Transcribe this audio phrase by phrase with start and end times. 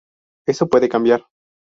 [0.47, 1.27] Eso puede cambiar.